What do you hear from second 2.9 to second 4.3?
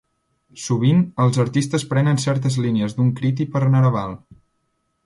d'un Krithi per "neraval".